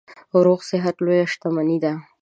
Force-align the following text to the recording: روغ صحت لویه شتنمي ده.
روغ 0.45 0.59
صحت 0.69 0.95
لویه 1.05 1.25
شتنمي 1.31 1.77
ده. 1.83 1.93